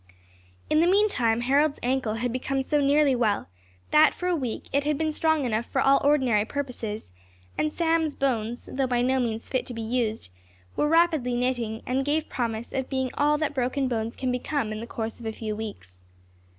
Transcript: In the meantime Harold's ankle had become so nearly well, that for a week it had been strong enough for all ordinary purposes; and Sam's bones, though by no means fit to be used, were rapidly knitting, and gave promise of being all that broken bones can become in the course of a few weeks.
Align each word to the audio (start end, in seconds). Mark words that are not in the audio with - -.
In 0.67 0.79
the 0.79 0.87
meantime 0.87 1.41
Harold's 1.41 1.79
ankle 1.83 2.15
had 2.15 2.33
become 2.33 2.63
so 2.63 2.81
nearly 2.81 3.15
well, 3.15 3.47
that 3.91 4.15
for 4.15 4.25
a 4.27 4.35
week 4.35 4.67
it 4.73 4.83
had 4.83 4.97
been 4.97 5.11
strong 5.11 5.45
enough 5.45 5.67
for 5.67 5.79
all 5.79 6.01
ordinary 6.03 6.43
purposes; 6.43 7.11
and 7.55 7.71
Sam's 7.71 8.15
bones, 8.15 8.67
though 8.73 8.87
by 8.87 9.03
no 9.03 9.19
means 9.19 9.47
fit 9.47 9.63
to 9.67 9.75
be 9.75 9.81
used, 9.83 10.31
were 10.75 10.87
rapidly 10.89 11.35
knitting, 11.35 11.83
and 11.85 12.03
gave 12.03 12.27
promise 12.29 12.73
of 12.73 12.89
being 12.89 13.11
all 13.13 13.37
that 13.37 13.53
broken 13.53 13.87
bones 13.87 14.15
can 14.15 14.31
become 14.31 14.71
in 14.71 14.79
the 14.79 14.87
course 14.87 15.19
of 15.19 15.27
a 15.27 15.31
few 15.31 15.55
weeks. 15.55 15.99